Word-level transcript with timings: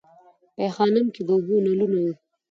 په 0.55 0.59
ای 0.63 0.69
خانم 0.75 1.05
کې 1.13 1.21
د 1.23 1.29
اوبو 1.35 1.55
نلونه 1.65 1.97
وو 2.03 2.13